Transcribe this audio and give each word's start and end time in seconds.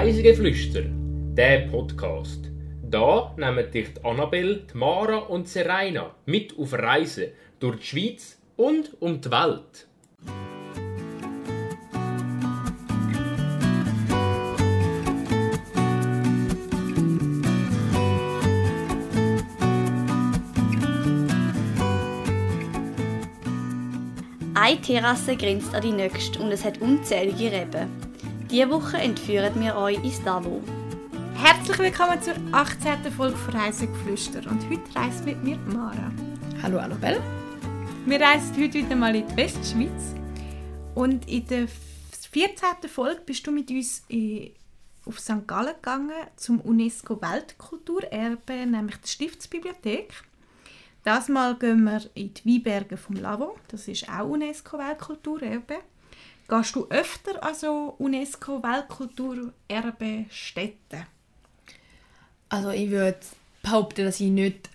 Reisegeflüster, 0.00 0.82
der 1.34 1.66
Podcast. 1.66 2.52
Da 2.88 3.34
nehmen 3.36 3.68
dich 3.68 3.94
die 3.94 4.04
Annabelle, 4.04 4.62
Mara 4.72 5.16
und 5.16 5.48
Serena 5.48 6.14
mit 6.24 6.56
auf 6.56 6.72
Reisen 6.72 7.32
durch 7.58 7.80
die 7.80 7.84
Schweiz 7.84 8.38
und 8.54 8.96
um 9.02 9.20
die 9.20 9.28
Welt. 9.28 9.88
Eine 24.54 24.80
Terrasse 24.80 25.36
grenzt 25.36 25.74
an 25.74 25.82
die 25.82 25.90
nächste 25.90 26.38
und 26.38 26.52
es 26.52 26.64
hat 26.64 26.80
unzählige 26.80 27.50
Reben. 27.50 28.07
Diese 28.50 28.70
Woche 28.70 28.96
entführen 28.96 29.60
wir 29.60 29.76
euch 29.76 30.02
ins 30.02 30.24
Davo. 30.24 30.62
Herzlich 31.34 31.78
willkommen 31.78 32.22
zur 32.22 32.32
18. 32.52 33.12
Folge 33.12 33.36
von 33.36 33.54
Reisegeflüster 33.54 34.38
und 34.50 34.70
heute 34.70 34.94
reist 34.94 35.26
mit 35.26 35.44
mir 35.44 35.58
Mara. 35.58 36.10
Hallo 36.62 36.78
Annabelle. 36.78 37.22
Wir 38.06 38.18
reisen 38.18 38.56
heute 38.56 38.78
wieder 38.78 38.96
mal 38.96 39.14
in 39.14 39.28
die 39.28 39.36
Westschweiz 39.36 40.14
und 40.94 41.28
in 41.28 41.46
der 41.46 41.68
14. 42.32 42.88
Folge 42.88 43.20
bist 43.26 43.46
du 43.46 43.50
mit 43.50 43.70
uns 43.70 44.02
in, 44.08 44.52
auf 45.04 45.20
St. 45.20 45.46
Gallen 45.46 45.74
gegangen 45.74 46.26
zum 46.36 46.62
UNESCO 46.62 47.20
Weltkulturerbe, 47.20 48.64
nämlich 48.64 48.96
die 48.96 49.08
Stiftsbibliothek. 49.08 50.14
Das 51.04 51.28
Mal 51.28 51.54
gehen 51.58 51.84
wir 51.84 52.00
in 52.14 52.32
die 52.32 52.46
Weinberge 52.46 52.96
vom 52.96 53.16
Lavo, 53.16 53.58
das 53.68 53.88
ist 53.88 54.08
auch 54.08 54.26
UNESCO 54.26 54.78
Weltkulturerbe. 54.78 55.80
Gehst 56.48 56.74
du 56.74 56.86
öfter 56.88 57.44
an 57.44 57.54
so 57.54 57.94
UNESCO 57.98 58.62
Weltkulturerbe 58.62 60.24
Städte? 60.30 61.06
Also 62.48 62.70
ich 62.70 62.88
würde 62.88 63.18
behaupten, 63.62 64.06
dass 64.06 64.20
ich 64.20 64.30
nicht, 64.30 64.70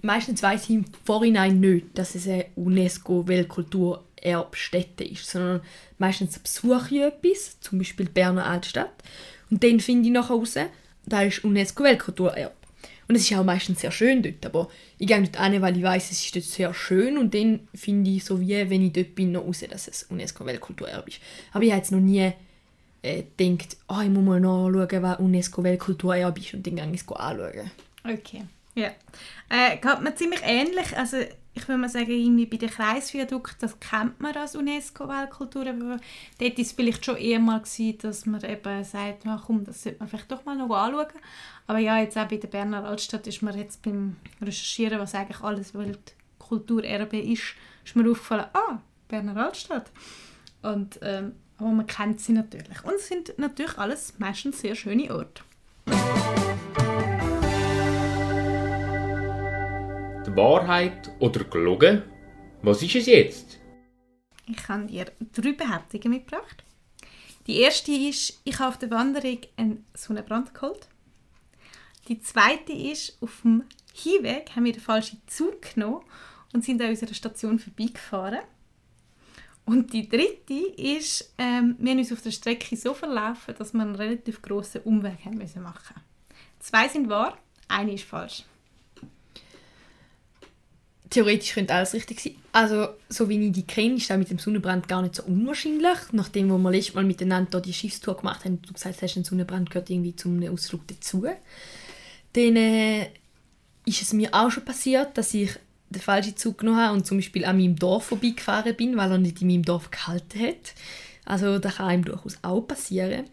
meistens 0.00 0.42
weiß 0.42 0.64
ich 0.64 0.70
im 0.70 0.86
Vorhinein 1.04 1.60
nicht, 1.60 1.86
dass 1.98 2.14
es 2.14 2.26
eine 2.26 2.46
UNESCO 2.56 3.28
Weltkulturerbstätte 3.28 5.04
ist, 5.04 5.28
sondern 5.28 5.60
meistens 5.98 6.38
besuche 6.38 6.94
ich 6.94 7.02
etwas, 7.02 7.60
zum 7.60 7.78
Beispiel 7.78 8.06
die 8.06 8.12
Berner 8.12 8.46
Altstadt, 8.46 8.94
und 9.50 9.62
dann 9.62 9.80
finde 9.80 10.08
ich 10.08 10.14
nachher 10.14 10.34
raus, 10.34 10.54
da 11.04 11.22
ist 11.22 11.44
UNESCO 11.44 11.84
Weltkulturerbe. 11.84 12.54
Und 13.12 13.16
es 13.16 13.30
ist 13.30 13.36
auch 13.36 13.44
meistens 13.44 13.82
sehr 13.82 13.90
schön 13.90 14.22
dort, 14.22 14.46
aber 14.46 14.70
ich 14.96 15.06
gehe 15.06 15.20
nicht 15.20 15.38
hin, 15.38 15.60
weil 15.60 15.76
ich 15.76 15.82
weiß, 15.82 16.10
es 16.12 16.24
ist 16.24 16.34
dort 16.34 16.46
sehr 16.46 16.72
schön 16.72 17.18
und 17.18 17.34
dann 17.34 17.68
finde 17.74 18.10
ich 18.10 18.24
so 18.24 18.40
wie, 18.40 18.70
wenn 18.70 18.86
ich 18.86 18.94
dort 18.94 19.14
bin, 19.14 19.32
noch 19.32 19.44
raus, 19.44 19.62
dass 19.70 19.86
es 19.86 20.04
UNESCO-Weltkulturerbe 20.04 21.10
ist. 21.10 21.20
Aber 21.52 21.62
ich 21.62 21.72
habe 21.72 21.78
jetzt 21.78 21.92
noch 21.92 22.00
nie 22.00 22.32
äh, 23.02 23.22
gedacht, 23.36 23.76
oh, 23.90 24.00
ich 24.02 24.08
muss 24.08 24.24
mal 24.24 24.40
nachschauen, 24.40 25.02
was 25.02 25.18
UNESCO-Weltkulturerbe 25.18 26.40
ist 26.40 26.54
und 26.54 26.66
dann 26.66 26.76
gehe 26.76 26.90
ich 26.90 27.02
es 27.02 27.08
anschauen. 27.14 27.70
Okay, 28.02 28.44
ja. 28.76 28.92
Äh, 29.50 29.76
geht 29.76 30.00
mir 30.00 30.14
ziemlich 30.14 30.40
ähnlich, 30.42 30.96
also 30.96 31.18
ich 31.54 31.68
würde 31.68 31.78
mal 31.80 31.88
sagen, 31.88 32.10
irgendwie 32.10 32.46
bei 32.46 32.56
den 32.56 32.70
Kreisviadukt, 32.70 33.56
das 33.62 33.78
kennt 33.78 34.20
man 34.20 34.34
als 34.34 34.56
UNESCO-Weltkultur, 34.56 35.66
aber 35.66 35.98
dort 36.38 36.58
war 36.58 36.62
es 36.64 36.72
vielleicht 36.72 37.04
schon 37.04 37.16
eher 37.16 37.40
mal 37.40 37.60
gewesen, 37.60 37.98
dass 37.98 38.24
man 38.24 38.42
eben 38.42 38.84
sagt, 38.84 39.24
na 39.24 39.42
komm, 39.44 39.64
das 39.64 39.82
sollte 39.82 39.98
man 39.98 40.08
vielleicht 40.08 40.32
doch 40.32 40.44
mal 40.44 40.56
noch 40.56 40.70
anschauen. 40.74 41.06
Aber 41.66 41.78
ja, 41.78 41.98
jetzt 41.98 42.16
auch 42.16 42.26
bei 42.26 42.38
der 42.38 42.48
Berner 42.48 42.84
Altstadt 42.84 43.26
ist 43.26 43.42
mir 43.42 43.56
jetzt 43.56 43.82
beim 43.82 44.16
Recherchieren, 44.40 44.98
was 44.98 45.14
eigentlich 45.14 45.40
alles 45.40 45.74
Weltkulturerbe 45.74 47.18
ist, 47.18 47.54
ist 47.84 47.96
mir 47.96 48.10
aufgefallen, 48.10 48.46
ah, 48.54 48.78
Berner 49.08 49.36
Altstadt. 49.36 49.90
Und, 50.62 51.00
ähm, 51.02 51.32
aber 51.58 51.70
man 51.70 51.86
kennt 51.86 52.20
sie 52.20 52.32
natürlich. 52.32 52.82
Und 52.84 52.94
es 52.94 53.08
sind 53.08 53.38
natürlich 53.38 53.76
alles 53.76 54.14
meistens 54.18 54.60
sehr 54.60 54.74
schöne 54.74 55.14
Orte. 55.14 55.42
Die 60.26 60.36
Wahrheit 60.36 61.10
oder 61.18 61.42
gelogen? 61.42 62.04
Was 62.62 62.80
ist 62.80 62.94
es 62.94 63.06
jetzt? 63.06 63.58
Ich 64.46 64.68
habe 64.68 64.86
dir 64.86 65.06
drei 65.32 65.52
Behauptungen 65.52 66.10
mitgebracht. 66.10 66.62
Die 67.48 67.58
erste 67.58 67.90
ist, 67.90 68.40
ich 68.44 68.58
habe 68.60 68.68
auf 68.68 68.78
der 68.78 68.92
Wanderung 68.92 69.38
einen 69.56 69.84
Sonnenbrand 69.94 70.54
geholt. 70.54 70.86
Die 72.06 72.20
zweite 72.20 72.72
ist, 72.72 73.20
auf 73.20 73.40
dem 73.42 73.64
Hinweg 73.92 74.50
haben 74.54 74.64
wir 74.64 74.72
den 74.72 74.80
falschen 74.80 75.20
Zug 75.26 75.74
genommen 75.74 76.04
und 76.52 76.64
sind 76.64 76.80
an 76.80 76.90
unserer 76.90 77.14
Station 77.14 77.58
vorbeigefahren. 77.58 78.42
Und 79.64 79.92
die 79.92 80.08
dritte 80.08 80.54
ist, 80.54 81.34
ähm, 81.38 81.74
wir 81.80 81.90
haben 81.90 81.98
uns 81.98 82.12
auf 82.12 82.22
der 82.22 82.30
Strecke 82.30 82.76
so 82.76 82.94
verlaufen, 82.94 83.56
dass 83.58 83.72
wir 83.72 83.82
einen 83.82 83.96
relativ 83.96 84.40
grossen 84.40 84.82
Umweg 84.82 85.24
haben 85.24 85.38
müssen 85.38 85.64
machen 85.64 85.96
Zwei 86.60 86.86
sind 86.86 87.08
wahr, 87.08 87.38
eine 87.66 87.94
ist 87.94 88.04
falsch. 88.04 88.44
Theoretisch 91.12 91.52
könnte 91.52 91.74
alles 91.74 91.92
richtig 91.92 92.20
sein. 92.20 92.36
Also, 92.52 92.88
so 93.10 93.28
wie 93.28 93.46
ich 93.46 93.52
die 93.52 93.66
kenne, 93.66 93.96
ist 93.96 94.08
das 94.08 94.16
mit 94.16 94.30
dem 94.30 94.38
Sonnenbrand 94.38 94.88
gar 94.88 95.02
nicht 95.02 95.14
so 95.14 95.22
unwahrscheinlich. 95.24 95.98
Nachdem 96.12 96.48
wir 96.48 96.70
letztes 96.70 96.94
Mal 96.94 97.04
miteinander 97.04 97.60
die 97.60 97.74
Schiffstour 97.74 98.16
gemacht 98.16 98.46
haben, 98.46 98.62
du 98.62 98.72
gesagt 98.72 99.02
hast, 99.02 99.16
ein 99.16 99.24
Sonnenbrand 99.24 99.70
gehört 99.70 99.90
irgendwie 99.90 100.16
zum 100.16 100.42
Ausflug 100.48 100.86
dazu. 100.86 101.26
Dann 102.32 102.56
äh, 102.56 103.10
ist 103.84 104.00
es 104.00 104.14
mir 104.14 104.30
auch 104.32 104.50
schon 104.50 104.64
passiert, 104.64 105.18
dass 105.18 105.34
ich 105.34 105.50
den 105.90 106.00
falschen 106.00 106.38
Zug 106.38 106.56
genommen 106.56 106.78
habe 106.78 106.94
und 106.94 107.06
zum 107.06 107.18
Beispiel 107.18 107.44
an 107.44 107.58
meinem 107.58 107.76
Dorf 107.76 108.06
vorbeigefahren 108.06 108.74
bin, 108.74 108.96
weil 108.96 109.10
er 109.10 109.18
nicht 109.18 109.42
in 109.42 109.48
meinem 109.48 109.66
Dorf 109.66 109.90
gehalten 109.90 110.40
hat. 110.40 110.72
Also 111.26 111.58
das 111.58 111.76
kann 111.76 111.88
einem 111.88 112.04
durchaus 112.06 112.38
auch 112.40 112.62
passieren. 112.62 113.26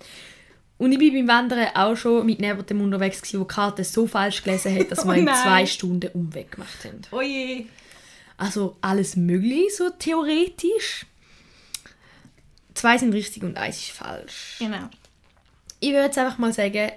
Und 0.80 0.94
ich 0.94 0.98
bin 0.98 1.14
beim 1.14 1.28
Wandern 1.28 1.76
auch 1.76 1.96
schon 1.96 2.26
mit 2.26 2.40
jemandem 2.40 2.82
unterwegs, 2.82 3.18
gewesen, 3.22 3.38
der 3.40 3.48
die 3.48 3.54
Karte 3.54 3.84
so 3.84 4.08
falsch 4.08 4.42
gelesen 4.44 4.74
hat, 4.80 4.90
dass 4.92 5.06
wir 5.06 5.12
Oh 5.14 5.14
in 5.14 5.26
nein. 5.26 5.36
zwei 5.44 5.66
Stunden 5.66 6.10
Umweg 6.14 6.54
gemacht 6.54 6.86
haben. 6.86 7.02
Oh 7.12 7.22
je! 7.22 7.66
Also 8.38 8.78
alles 8.80 9.18
möglich, 9.18 9.76
so 9.76 9.90
theoretisch. 9.90 11.06
Zwei 12.74 12.98
sind 12.98 13.14
richtig 13.14 13.44
und 13.44 13.58
eins 13.58 13.78
ist 13.78 13.92
falsch. 13.92 14.56
Genau. 14.60 14.90
Ich 15.82 15.90
würde 15.90 16.06
jetzt 16.06 16.18
einfach 16.18 16.38
mal 16.38 16.54
sagen, 16.54 16.92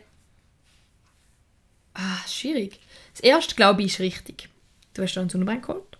ah, 1.95 2.19
schwierig. 2.29 2.79
Das 3.13 3.21
erste, 3.21 3.57
glaube 3.57 3.83
ich, 3.83 3.89
ist 3.95 4.01
richtig. 4.01 4.49
Du 4.95 5.03
hast 5.03 5.15
da 5.15 5.21
einen 5.23 5.31
Sonnenbrand 5.31 5.63
geholt. 5.63 5.99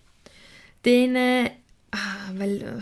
Dann, 0.83 1.15
äh, 1.17 1.51
ah, 1.91 2.31
weil, 2.35 2.61
äh, 2.61 2.81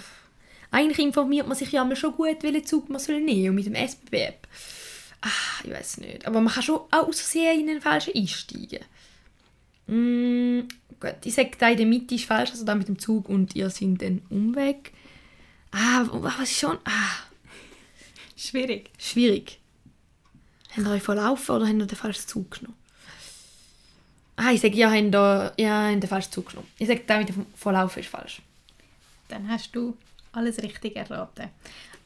eigentlich 0.69 0.99
informiert 0.99 1.47
man 1.47 1.57
sich 1.57 1.71
ja 1.71 1.81
immer 1.81 1.95
schon 1.95 2.13
gut, 2.13 2.43
welchen 2.43 2.65
Zug 2.65 2.89
man 2.89 2.99
soll 2.99 3.19
nehmen 3.19 3.49
und 3.49 3.55
mit 3.55 3.65
dem 3.65 3.75
SBB. 3.75 4.33
Ah, 5.21 5.29
ich 5.63 5.71
weiß 5.71 5.97
nicht. 5.97 6.25
Aber 6.25 6.41
man 6.41 6.53
kann 6.53 6.63
schon 6.63 6.79
auch 6.91 7.07
aus 7.07 7.19
Versehen 7.21 7.59
in 7.61 7.67
den 7.67 7.81
falschen 7.81 8.13
einsteigen. 8.15 8.83
Mm, 9.87 10.61
gut, 10.99 11.15
ich 11.23 11.33
sage, 11.33 11.51
da 11.57 11.69
in 11.69 11.77
der 11.77 11.85
Mitte 11.85 12.15
ist 12.15 12.25
falsch, 12.25 12.51
also 12.51 12.65
da 12.65 12.75
mit 12.75 12.87
dem 12.87 12.97
Zug 12.99 13.29
und 13.29 13.55
ihr 13.55 13.69
seid 13.69 14.01
den 14.01 14.21
Umweg. 14.29 14.91
Ah, 15.71 16.05
was 16.11 16.39
ist 16.41 16.57
schon? 16.59 16.77
Ah, 16.85 17.25
Schwierig. 18.35 18.89
schwierig. 18.97 19.59
Haben 20.75 20.85
ihr 20.85 20.91
euch 20.93 21.03
verlaufen 21.03 21.55
oder 21.55 21.67
haben 21.67 21.79
ihr 21.79 21.85
den 21.85 21.97
falschen 21.97 22.27
Zug 22.27 22.51
genommen? 22.59 22.77
Ah, 24.37 24.51
ich 24.51 24.61
sage, 24.61 24.75
ja, 24.75 24.89
haben 24.89 25.11
da, 25.11 25.53
ja, 25.57 25.87
haben 25.89 25.99
den 25.99 26.09
falschen 26.09 26.31
Zug 26.31 26.49
genommen. 26.49 26.67
Ich 26.79 26.87
sage, 26.87 27.01
der 27.01 27.19
mit 27.19 27.29
dem 27.29 27.45
Verlaufen 27.55 27.99
ist 27.99 28.09
falsch. 28.09 28.41
Dann 29.27 29.47
hast 29.47 29.75
du 29.75 29.95
alles 30.31 30.57
richtig 30.63 30.95
erraten. 30.95 31.49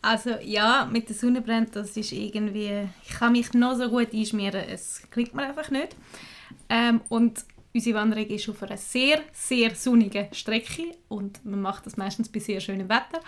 Also 0.05 0.35
ja, 0.43 0.87
mit 0.91 1.09
der 1.09 1.15
Sonnenbrand, 1.15 1.75
das 1.75 1.97
ist 1.97 2.11
irgendwie... 2.11 2.87
Ich 3.03 3.15
kann 3.15 3.31
mich 3.31 3.51
noch 3.53 3.75
so 3.75 3.89
gut 3.89 4.13
einschmieren, 4.13 4.63
es 4.69 5.01
klingt 5.09 5.33
mir 5.33 5.41
einfach 5.41 5.71
nicht. 5.71 5.95
Ähm, 6.69 7.01
und 7.09 7.43
unsere 7.73 7.97
Wanderung 7.97 8.27
ist 8.27 8.47
auf 8.47 8.61
einer 8.61 8.77
sehr, 8.77 9.21
sehr 9.33 9.73
sonnigen 9.73 10.31
Strecke 10.31 10.91
und 11.07 11.43
man 11.43 11.59
macht 11.59 11.87
das 11.87 11.97
meistens 11.97 12.29
bei 12.29 12.39
sehr 12.39 12.59
schönem 12.59 12.87
Wetter. 12.87 13.19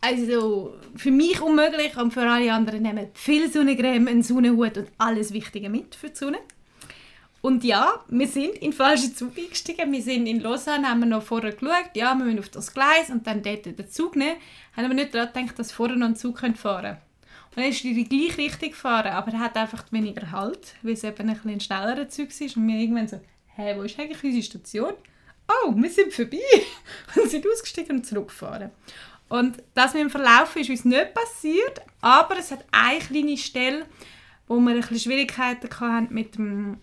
Also 0.00 0.74
für 0.96 1.12
mich 1.12 1.40
unmöglich 1.40 1.96
und 1.96 2.12
für 2.12 2.28
alle 2.28 2.52
anderen 2.52 2.82
nehmen 2.82 3.06
viel 3.14 3.48
Sonnencreme, 3.48 4.08
einen 4.08 4.24
Sonnenhut 4.24 4.76
und 4.78 4.88
alles 4.98 5.32
Wichtige 5.32 5.70
mit 5.70 5.94
für 5.94 6.10
die 6.10 6.16
Sonne. 6.16 6.38
Und 7.40 7.62
ja, 7.64 8.04
wir 8.08 8.26
sind 8.26 8.54
in 8.56 8.70
den 8.70 8.72
falschen 8.72 9.14
Zug 9.14 9.36
eingestiegen. 9.38 9.92
Wir 9.92 10.02
sind 10.02 10.26
in 10.26 10.40
Lausanne, 10.40 10.88
haben 10.88 11.00
wir 11.00 11.06
noch 11.06 11.22
vorher 11.22 11.52
geschaut, 11.52 11.90
ja, 11.94 12.14
wir 12.14 12.24
müssen 12.24 12.40
auf 12.40 12.48
das 12.48 12.74
Gleis 12.74 13.10
und 13.10 13.26
dann 13.26 13.42
dort 13.42 13.66
den 13.66 13.88
Zug 13.88 14.16
nehmen. 14.16 14.36
Haben 14.76 14.86
aber 14.86 14.94
nicht 14.94 15.14
daran 15.14 15.32
gedacht, 15.32 15.58
dass 15.58 15.72
vorher 15.72 15.96
noch 15.96 16.08
ein 16.08 16.16
Zug 16.16 16.38
fahren 16.40 16.54
könnte. 16.54 16.98
Und 17.54 17.62
er 17.62 17.68
ist 17.68 17.84
in 17.84 17.94
die 17.94 18.08
gleiche 18.08 18.38
Richtung 18.38 18.70
gefahren, 18.70 19.12
aber 19.12 19.32
er 19.32 19.40
hat 19.40 19.56
einfach 19.56 19.84
weniger 19.90 20.30
Halt, 20.30 20.74
weil 20.82 20.94
es 20.94 21.04
eben 21.04 21.28
ein, 21.28 21.36
bisschen 21.36 21.60
schnellerer 21.60 22.08
Zug 22.08 22.28
ist. 22.28 22.56
Und 22.56 22.68
wir 22.68 22.76
irgendwann 22.76 23.08
so, 23.08 23.20
hä, 23.54 23.74
wo 23.76 23.82
ist 23.82 23.98
eigentlich 23.98 24.24
unsere 24.24 24.42
Station? 24.42 24.94
Oh, 25.48 25.72
wir 25.74 25.90
sind 25.90 26.12
vorbei. 26.12 26.38
und 27.16 27.30
sind 27.30 27.46
ausgestiegen 27.46 27.98
und 27.98 28.06
zurückgefahren. 28.06 28.70
Und 29.28 29.62
das 29.74 29.94
mit 29.94 30.02
dem 30.02 30.10
Verlaufen 30.10 30.62
ist 30.62 30.70
uns 30.70 30.84
nicht 30.84 31.14
passiert, 31.14 31.80
aber 32.00 32.38
es 32.38 32.50
hat 32.50 32.64
eine 32.70 33.00
kleine 33.00 33.36
Stelle, 33.36 33.86
wo 34.46 34.58
wir 34.60 34.74
ein 34.74 34.80
bisschen 34.80 35.00
Schwierigkeiten 35.00 35.68
hatten 35.80 36.14
mit 36.14 36.36
dem 36.36 36.78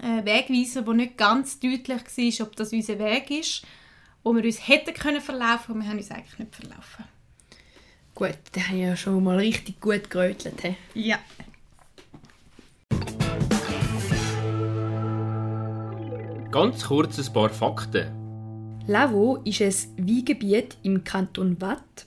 äh, 0.00 0.24
Wegweiser, 0.24 0.86
wo 0.86 0.92
nicht 0.92 1.16
ganz 1.16 1.60
deutlich 1.60 1.88
war, 1.88 2.46
ob 2.46 2.56
das 2.56 2.72
unser 2.72 2.98
Weg 2.98 3.30
ist, 3.30 3.62
wo 4.22 4.34
wir 4.34 4.44
uns 4.44 4.66
hätten 4.68 4.94
können 4.94 5.20
verlaufen 5.20 5.74
und 5.74 5.82
wir 5.82 5.88
haben 5.88 5.98
uns 5.98 6.10
eigentlich 6.10 6.38
nicht 6.38 6.54
verlaufen. 6.54 7.04
Gut, 8.14 8.38
da 8.52 8.60
haben 8.62 8.80
ja 8.80 8.96
schon 8.96 9.22
mal 9.22 9.36
richtig 9.36 9.80
gut 9.80 10.10
gerötelt. 10.10 10.60
He? 10.62 10.74
Ja. 10.94 11.18
Ganz 16.50 16.84
kurz 16.86 17.18
ein 17.18 17.32
paar 17.32 17.50
Fakten. 17.50 18.08
Lavo 18.86 19.36
ist 19.44 19.60
ein 19.60 20.08
Weingebiet 20.08 20.78
im 20.82 21.04
Kanton 21.04 21.60
Watt. 21.60 22.06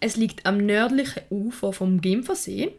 Es 0.00 0.16
liegt 0.16 0.46
am 0.46 0.58
nördlichen 0.58 1.22
Ufer 1.30 1.72
vom 1.72 2.00
Genfersee 2.00 2.72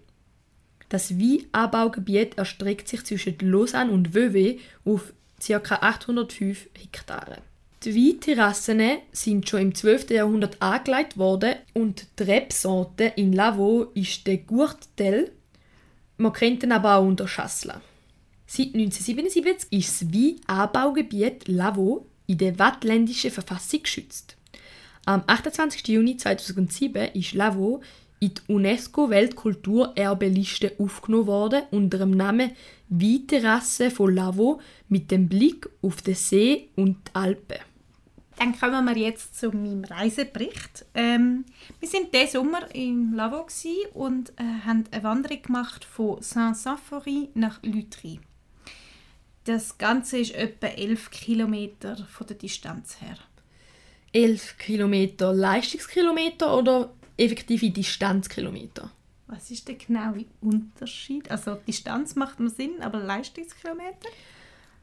das 0.90 1.20
Weinanbaugebiet 1.20 2.38
erstreckt 2.38 2.88
sich 2.88 3.06
zwischen 3.06 3.38
Lausanne 3.40 3.92
und 3.92 4.14
Vevey 4.14 4.60
auf 4.86 5.14
ca. 5.40 5.76
805 5.76 6.68
Hektare. 6.78 7.38
Die 7.84 7.96
Weinterrassen 7.96 8.98
sind 9.12 9.48
schon 9.48 9.62
im 9.62 9.76
12. 9.76 10.10
Jahrhundert 10.10 10.62
angelegt 10.62 11.18
worden 11.18 11.56
und 11.74 12.08
die 12.20 12.24
Rebsorte 12.24 13.14
in 13.16 13.32
Lavaux 13.32 13.92
ist 13.94 14.28
der 14.28 14.38
Gurtel. 14.38 15.32
Man 16.18 16.34
kennt 16.34 16.64
ihn 16.64 16.74
aber 16.74 16.96
auch 16.96 17.06
unter 17.06 17.26
Chasselas. 17.26 17.80
Seit 18.48 18.74
1977 18.74 19.72
ist 19.72 20.02
das 20.02 20.12
Weinanbaugebiet 20.12 21.48
Lavaux 21.48 22.06
in 22.28 22.40
der 22.40 22.60
Wattländischen 22.60 23.32
Verfassung 23.32 23.84
geschützt. 23.84 24.36
Am 25.06 25.24
28. 25.26 25.88
Juni 25.88 26.18
2007 26.18 27.14
ist 27.14 27.34
Lavaux 27.34 27.82
in 28.20 28.34
die 28.34 28.42
UNESCO-Weltkulturerbeliste 28.48 30.74
aufgenommen 30.78 31.28
worden 31.28 31.64
unter 31.72 32.00
dem 32.00 32.12
Namen 32.12 32.52
Weinterrasse 32.90 33.92
von 33.92 34.14
Lavaux 34.14 34.62
mit 34.90 35.10
dem 35.12 35.30
Blick 35.30 35.70
auf 35.82 36.02
den 36.02 36.16
See 36.16 36.68
und 36.76 36.98
die 37.08 37.16
Alpen. 37.16 37.60
Dann 38.38 38.58
kommen 38.58 38.86
wir 38.86 38.98
jetzt 38.98 39.38
zu 39.38 39.50
meinem 39.50 39.84
Reisebericht. 39.84 40.86
Ähm, 40.94 41.44
wir 41.80 41.90
sind 41.90 42.14
diesen 42.14 42.30
Sommer 42.30 42.74
im 42.74 43.14
Lavaux 43.14 43.66
und 43.94 44.30
äh, 44.32 44.66
haben 44.66 44.86
eine 44.92 45.04
Wanderung 45.04 45.42
gemacht 45.42 45.84
von 45.84 46.22
Saint-Symphorien 46.22 47.28
nach 47.34 47.62
Lutry. 47.64 48.22
Das 49.44 49.78
Ganze 49.78 50.20
ist 50.20 50.34
etwa 50.36 50.68
11 50.68 51.12
Kilometer 51.12 51.98
von 52.10 52.28
der 52.28 52.38
Distanz 52.38 53.02
her. 53.02 53.18
11 54.14 54.58
Kilometer 54.58 55.34
Leistungskilometer 55.34 56.58
oder 56.58 56.94
effektive 57.20 57.70
Distanzkilometer? 57.70 58.92
Was 59.28 59.52
ist 59.52 59.68
der 59.68 59.76
genaue 59.76 60.26
Unterschied? 60.42 61.30
Also 61.30 61.56
Distanz 61.68 62.16
macht 62.16 62.40
mir 62.40 62.50
Sinn, 62.50 62.82
aber 62.82 63.00
Leistungskilometer? 63.00 64.10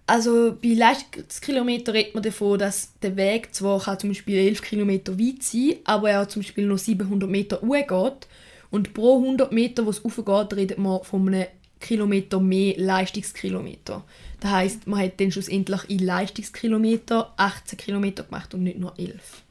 Also 0.06 0.56
bei 0.62 0.74
Leistungskilometer 0.74 1.92
redet 1.92 2.14
man 2.14 2.22
davon, 2.22 2.60
dass 2.60 2.92
der 3.00 3.16
Weg 3.16 3.52
zwar 3.52 3.80
kann 3.80 3.98
zum 3.98 4.10
Beispiel 4.10 4.36
11 4.36 4.62
Kilometer 4.62 5.18
weit 5.18 5.42
sein 5.42 5.76
aber 5.84 6.10
er 6.10 6.28
zum 6.28 6.42
Beispiel 6.42 6.66
noch 6.66 6.78
700 6.78 7.28
Meter 7.28 7.60
geht. 7.60 8.28
Und 8.70 8.94
pro 8.94 9.18
100 9.18 9.50
Meter, 9.50 9.84
wo 9.84 9.90
es 9.90 10.04
raufgeht, 10.04 10.56
redet 10.56 10.78
man 10.78 11.02
von 11.02 11.26
einem 11.26 11.46
Kilometer 11.80 12.40
mehr 12.40 12.74
Leistungskilometer. 12.76 14.04
Das 14.40 14.50
heisst, 14.50 14.86
man 14.86 15.00
hat 15.00 15.20
dann 15.20 15.32
schlussendlich 15.32 15.88
in 15.88 15.98
Leistungskilometer 15.98 17.34
18 17.36 17.78
Kilometer 17.78 18.24
gemacht 18.24 18.54
und 18.54 18.62
nicht 18.62 18.78
nur 18.78 18.96
11. 18.98 19.42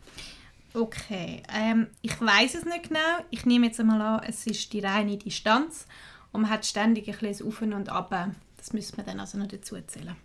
Okay, 0.75 1.41
ähm, 1.53 1.87
ich 2.01 2.19
weiß 2.19 2.55
es 2.55 2.65
nicht 2.65 2.89
genau. 2.89 2.99
Ich 3.29 3.45
nehme 3.45 3.67
jetzt 3.67 3.79
einmal 3.79 4.01
an, 4.01 4.23
es 4.27 4.45
ist 4.45 4.73
die 4.73 4.81
reine 4.81 5.15
Distanz 5.15 5.87
und 6.33 6.41
man 6.41 6.49
hat 6.51 6.65
ständig 6.65 7.07
ein 7.07 7.17
bisschen 7.17 7.47
Auf 7.47 7.61
und 7.61 7.87
Ab. 7.87 8.13
Das 8.57 8.73
müssen 8.73 8.97
wir 8.97 9.05
dann 9.05 9.21
also 9.21 9.37
noch 9.37 9.47
dazu 9.47 9.75
erzählen. 9.75 10.17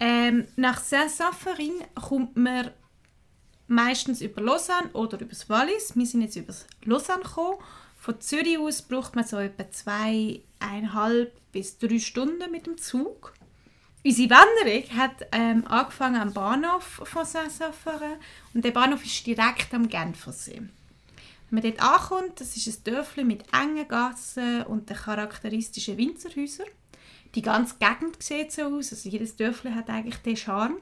Ähm, 0.00 0.48
nach 0.56 0.80
Saint-Saffarin 0.80 1.74
kommt 1.94 2.36
man 2.36 2.72
meistens 3.68 4.22
über 4.22 4.42
Lausanne 4.42 4.90
oder 4.92 5.20
über 5.20 5.30
das 5.30 5.48
Wallis. 5.48 5.94
Wir 5.94 6.06
sind 6.06 6.22
jetzt 6.22 6.34
über 6.34 6.52
Lausanne 6.84 7.22
gekommen. 7.22 7.58
Von 7.96 8.20
Zürich 8.20 8.58
aus 8.58 8.82
braucht 8.82 9.14
man 9.14 9.24
so 9.24 9.36
etwa 9.36 9.70
zweieinhalb 9.70 11.32
bis 11.52 11.78
drei 11.78 12.00
Stunden 12.00 12.50
mit 12.50 12.66
dem 12.66 12.76
Zug. 12.76 13.34
Unsere 14.04 14.30
Wanderung 14.30 14.96
hat 14.96 15.26
ähm, 15.30 15.66
angefangen 15.66 16.20
am 16.20 16.32
Bahnhof 16.32 17.02
von 17.04 17.24
Saint-Saffarin 17.24 18.16
und 18.52 18.64
der 18.64 18.72
Bahnhof 18.72 19.04
ist 19.04 19.26
direkt 19.26 19.72
am 19.72 19.88
Genfersee. 19.88 20.62
Wenn 21.50 21.62
man 21.62 21.62
dort 21.62 21.80
ankommt, 21.80 22.40
das 22.40 22.56
ist 22.56 22.66
ein 22.66 22.84
Dörfli 22.84 23.24
mit 23.24 23.44
engen 23.52 23.86
Gassen 23.86 24.62
und 24.64 24.90
den 24.90 24.96
charakteristischen 24.96 25.96
Winzerhäusern 25.98 26.66
die 27.34 27.42
ganze 27.42 27.76
Gegend 27.78 28.22
sieht 28.22 28.52
so 28.52 28.62
aus. 28.62 28.92
Also 28.92 29.08
jedes 29.08 29.36
Dörfli 29.36 29.72
hat 29.72 29.88
eigentlich 29.88 30.16
den 30.18 30.36
Charme. 30.36 30.78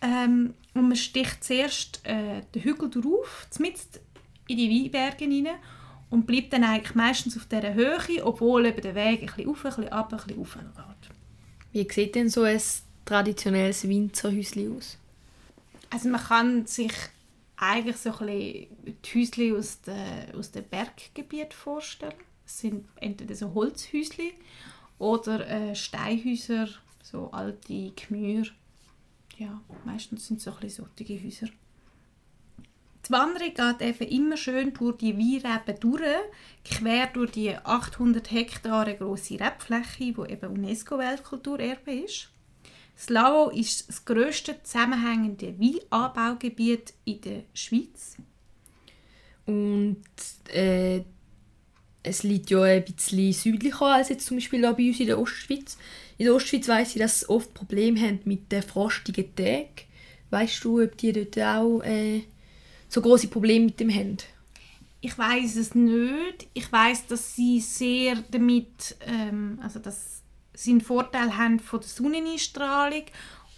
Ähm, 0.00 0.54
und 0.74 0.88
man 0.88 0.96
sticht 0.96 1.44
zuerst 1.44 2.00
äh, 2.04 2.42
den 2.54 2.62
Hügel 2.62 2.90
drauf, 2.90 3.46
mitten 3.58 3.80
in 4.46 4.58
die 4.58 4.70
Weinberge 4.70 5.24
hinein 5.24 5.56
und 6.10 6.26
bleibt 6.26 6.52
dann 6.52 6.64
eigentlich 6.64 6.94
meistens 6.94 7.36
auf 7.36 7.46
dieser 7.46 7.74
Höhe, 7.74 8.24
obwohl 8.24 8.66
eben 8.66 8.82
der 8.82 8.94
Weg 8.94 9.20
ein 9.20 9.26
bisschen 9.26 9.48
auf, 9.48 9.64
ein 9.64 9.70
bisschen 9.70 9.88
ab, 9.88 10.12
ein 10.12 10.18
bisschen 10.18 10.40
auf 10.40 10.54
geht. 10.54 11.13
Wie 11.74 11.88
sieht 11.90 12.14
denn 12.14 12.28
so 12.28 12.42
ein 12.42 12.60
traditionelles 13.04 13.88
Winzerhäuschen 13.88 14.76
aus? 14.76 14.96
Also 15.90 16.08
man 16.08 16.22
kann 16.22 16.66
sich 16.66 16.92
eigentlich 17.56 17.96
so 17.96 18.16
ein 18.16 18.28
die 18.28 18.68
Häuschen 19.12 19.56
aus 19.56 19.80
dem 19.80 20.38
aus 20.38 20.52
den 20.52 20.62
Berggebiet 20.68 21.52
vorstellen. 21.52 22.14
Es 22.46 22.60
sind 22.60 22.86
entweder 23.00 23.34
so 23.34 23.52
Holzhäuschen 23.52 24.30
oder 25.00 25.48
äh, 25.48 25.74
Steinhäuser, 25.74 26.68
so 27.02 27.32
alte 27.32 27.90
Gemüse. 27.90 28.52
Ja, 29.36 29.60
meistens 29.84 30.28
sind 30.28 30.36
es 30.36 30.44
so 30.44 30.52
ein 30.52 30.60
bisschen 30.60 30.86
solche 30.96 31.24
Häuser. 31.24 31.48
Die 33.06 33.12
Wanderung 33.12 33.52
geht 33.54 33.86
eben 33.86 34.10
immer 34.10 34.36
schön 34.36 34.72
durch 34.72 34.96
die 34.96 35.16
Weinreben 35.16 35.78
durch, 35.80 36.00
quer 36.64 37.06
durch 37.08 37.32
die 37.32 37.54
800 37.54 38.30
Hektare 38.30 38.94
große 38.96 39.38
Rebfläche, 39.38 40.14
die 40.14 40.32
eben 40.32 40.52
UNESCO-Weltkulturerbe 40.52 41.92
ist. 41.92 42.30
Das 42.96 43.08
Lao 43.10 43.50
ist 43.50 43.88
das 43.88 44.04
grösste 44.04 44.62
zusammenhängende 44.62 45.54
Weinanbaugebiet 45.58 46.94
in 47.04 47.20
der 47.20 47.42
Schweiz. 47.52 48.16
Und 49.46 50.02
äh, 50.52 51.02
es 52.02 52.22
liegt 52.22 52.50
ja 52.50 52.62
ein 52.62 52.84
bisschen 52.84 53.32
südlicher 53.32 53.86
als 53.86 54.10
jetzt 54.10 54.26
zum 54.26 54.36
Beispiel 54.36 54.62
bei 54.62 54.88
uns 54.88 55.00
in 55.00 55.06
der 55.06 55.18
Ostschweiz. 55.18 55.76
In 56.16 56.26
der 56.26 56.34
Ostschweiz 56.34 56.68
weiss 56.68 56.94
ich, 56.94 57.02
dass 57.02 57.20
sie 57.20 57.28
oft 57.28 57.52
Probleme 57.52 58.00
haben 58.00 58.20
mit 58.24 58.50
den 58.52 58.62
frostigen 58.62 59.34
Tagen. 59.34 59.68
Weißt 60.30 60.64
du, 60.64 60.82
ob 60.82 60.96
die 60.96 61.12
dort 61.12 61.38
auch 61.38 61.82
äh, 61.82 62.22
so 62.94 63.00
große 63.00 63.28
Probleme 63.28 63.66
mit 63.66 63.80
dem 63.80 63.90
haben? 63.90 64.16
Ich 65.00 65.18
weiß 65.18 65.56
es 65.56 65.74
nicht. 65.74 66.48
Ich 66.54 66.70
weiß, 66.70 67.08
dass 67.08 67.34
sie 67.34 67.60
sehr 67.60 68.16
damit, 68.30 68.96
ähm, 69.00 69.58
also 69.62 69.80
dass 69.80 70.22
sie 70.54 70.70
einen 70.70 70.80
Vorteil 70.80 71.36
haben 71.36 71.58
von 71.58 71.80
der 71.80 71.88
Sonneneinstrahlung 71.88 73.02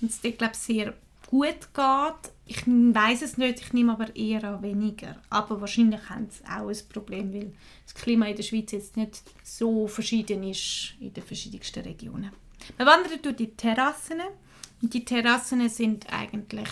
und 0.01 0.11
es 0.11 0.21
dort, 0.21 0.39
glaube 0.39 0.55
ich, 0.55 0.59
sehr 0.59 0.95
gut 1.29 1.69
geht. 1.75 2.33
Ich 2.47 2.67
weiß 2.67 3.23
es 3.23 3.37
nicht, 3.37 3.61
ich 3.61 3.73
nehme 3.73 3.93
aber 3.93 4.15
eher 4.17 4.43
an 4.45 4.63
weniger. 4.63 5.17
Aber 5.29 5.61
wahrscheinlich 5.61 6.09
haben 6.09 6.29
sie 6.31 6.45
auch 6.45 6.69
ein 6.69 6.89
Problem, 6.93 7.33
weil 7.35 7.53
das 7.85 7.95
Klima 7.95 8.27
in 8.27 8.37
der 8.37 8.43
Schweiz 8.43 8.73
jetzt 8.73 8.97
nicht 8.97 9.23
so 9.45 9.87
verschieden 9.87 10.45
ist 10.45 10.95
in 10.99 11.13
den 11.13 11.25
verschiedensten 11.25 11.83
Regionen. 11.83 12.31
Wir 12.77 12.87
wandern 12.87 13.21
durch 13.21 13.37
die 13.37 13.55
Terrassen 13.55 14.21
und 14.81 14.95
die 14.95 15.05
Terrassen 15.05 15.69
sind 15.69 16.13
eigentlich 16.13 16.69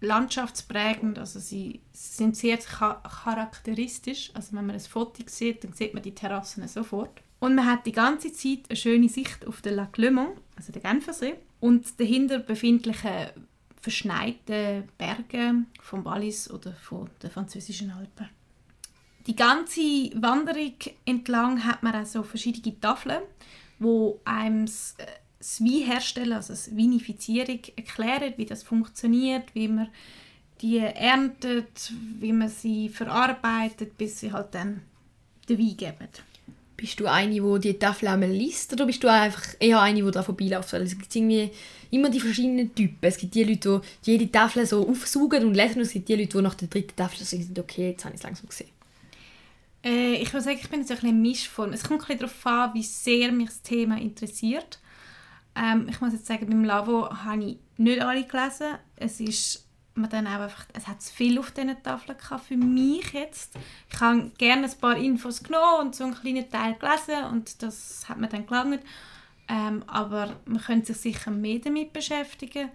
landschaftsprägend, 0.00 1.18
also 1.18 1.38
sie 1.38 1.80
sind 1.92 2.36
sehr 2.36 2.58
charakteristisch. 2.58 4.30
Also 4.34 4.56
wenn 4.56 4.66
man 4.66 4.76
ein 4.76 4.80
Foto 4.80 5.22
sieht, 5.26 5.64
dann 5.64 5.72
sieht 5.72 5.94
man 5.94 6.02
die 6.02 6.14
Terrassen 6.14 6.66
sofort. 6.68 7.22
Und 7.38 7.54
man 7.54 7.66
hat 7.66 7.86
die 7.86 7.92
ganze 7.92 8.32
Zeit 8.32 8.60
eine 8.68 8.76
schöne 8.76 9.08
Sicht 9.08 9.46
auf 9.46 9.62
den 9.62 9.74
Lac 9.74 9.96
Le 9.96 10.10
Mans, 10.10 10.38
also 10.56 10.72
den 10.72 10.82
Genfersee, 10.82 11.34
und 11.60 11.98
dahinter 11.98 12.38
befindliche 12.38 13.32
verschneite 13.80 14.84
Berge 14.98 15.54
vom 15.80 16.04
Wallis 16.04 16.50
oder 16.50 16.72
von 16.74 17.08
den 17.22 17.30
französischen 17.30 17.90
Alpen. 17.90 18.28
Die 19.26 19.36
ganze 19.36 19.80
Wanderung 20.14 20.74
entlang 21.04 21.64
hat 21.64 21.82
man 21.82 21.94
also 21.94 22.22
verschiedene 22.22 22.78
Tafeln, 22.78 23.22
wo 23.78 24.20
einem 24.24 24.66
das, 25.40 25.60
äh, 25.60 25.64
das 25.64 25.64
Wein 25.64 25.86
herstellen, 25.86 26.32
also 26.32 26.52
das 26.52 26.76
Vinifizierung 26.76 27.60
erklären, 27.76 28.34
wie 28.36 28.46
das 28.46 28.62
funktioniert, 28.62 29.54
wie 29.54 29.68
man 29.68 29.88
die 30.60 30.78
erntet, 30.78 31.92
wie 32.18 32.32
man 32.32 32.48
sie 32.48 32.88
verarbeitet, 32.88 33.96
bis 33.96 34.20
sie 34.20 34.32
halt 34.32 34.54
dann 34.54 34.82
den 35.48 35.58
Wein 35.58 35.76
geben. 35.76 36.08
Bist 36.76 36.98
du 36.98 37.06
eine, 37.06 37.34
die 37.34 37.60
die 37.60 37.78
Tafel 37.78 38.08
einmal 38.08 38.30
liest 38.30 38.72
oder 38.72 38.86
bist 38.86 39.02
du 39.02 39.08
einfach 39.08 39.44
eher 39.58 39.80
eine, 39.80 40.02
die 40.02 40.10
da 40.10 40.22
vorbeiläuft? 40.22 40.72
es 40.72 40.96
gibt 40.96 41.14
irgendwie 41.14 41.50
immer 41.90 42.08
die 42.08 42.20
verschiedenen 42.20 42.74
Typen. 42.74 42.98
Es 43.02 43.18
gibt 43.18 43.34
die 43.34 43.44
Leute, 43.44 43.82
die 44.04 44.12
jede 44.12 44.32
Tafel 44.32 44.64
so 44.64 44.88
aufsaugen 44.88 45.44
und 45.44 45.54
lesen 45.54 45.76
und 45.76 45.82
es 45.82 45.92
gibt 45.92 46.08
die 46.08 46.14
Leute, 46.14 46.38
die 46.38 46.42
nach 46.42 46.54
der 46.54 46.68
dritten 46.68 46.96
Tafel 46.96 47.24
sind, 47.24 47.58
okay, 47.58 47.90
jetzt 47.90 48.04
habe 48.04 48.14
ich 48.14 48.20
es 48.20 48.24
langsam 48.24 48.48
gesehen. 48.48 48.70
Äh, 49.84 50.14
ich 50.14 50.32
würde 50.32 50.44
sagen, 50.44 50.58
ich 50.62 50.70
bin 50.70 50.80
jetzt 50.80 50.90
ein 50.90 50.96
bisschen 50.96 51.22
Mischform. 51.22 51.72
Es 51.72 51.82
kommt 51.82 52.00
ein 52.02 52.06
bisschen 52.06 52.20
darauf 52.20 52.46
an, 52.46 52.74
wie 52.74 52.82
sehr 52.82 53.32
mich 53.32 53.48
das 53.48 53.62
Thema 53.62 53.98
interessiert. 53.98 54.78
Ähm, 55.54 55.86
ich 55.88 56.00
muss 56.00 56.12
jetzt 56.12 56.26
sagen, 56.26 56.46
beim 56.48 56.64
Lavo 56.64 57.10
habe 57.10 57.44
ich 57.44 57.58
nicht 57.76 58.00
alle 58.00 58.24
gelesen. 58.24 58.78
Es 58.96 59.20
ist 59.20 59.70
man 59.94 60.10
dann 60.10 60.26
auch 60.26 60.40
einfach, 60.40 60.66
es 60.72 60.86
hat 60.86 61.02
viel 61.02 61.38
auf 61.38 61.50
diesen 61.50 61.82
Tafeln 61.82 62.16
gehabt 62.16 62.44
für 62.44 62.56
mich 62.56 63.12
jetzt. 63.12 63.54
Ich 63.92 64.00
habe 64.00 64.30
gerne 64.38 64.66
ein 64.66 64.78
paar 64.80 64.96
Infos 64.96 65.42
genommen 65.42 65.86
und 65.86 65.94
so 65.94 66.04
einen 66.04 66.14
kleinen 66.14 66.48
Teil 66.48 66.74
gelesen 66.74 67.24
und 67.30 67.62
das 67.62 68.08
hat 68.08 68.18
mir 68.18 68.28
dann 68.28 68.46
gelangt. 68.46 68.82
Ähm, 69.48 69.82
aber 69.86 70.36
man 70.44 70.60
könnte 70.60 70.94
sich 70.94 71.14
sicher 71.16 71.30
mehr 71.30 71.58
damit 71.58 71.92
beschäftigen. 71.92 72.70